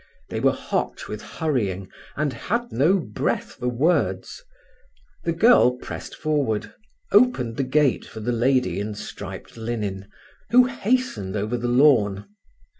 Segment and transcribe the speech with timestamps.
[0.29, 4.41] They were hot with hurrying, and had no breath for words.
[5.25, 6.73] The girl pressed forward,
[7.11, 10.09] opened the gate for the lady in striped linen,
[10.49, 12.27] who hastened over the lawn.